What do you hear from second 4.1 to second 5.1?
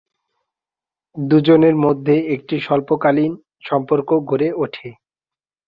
গড়ে ওঠে।